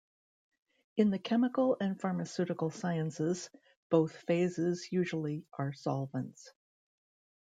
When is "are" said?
5.59-5.73